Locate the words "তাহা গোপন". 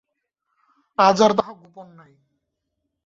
1.37-1.87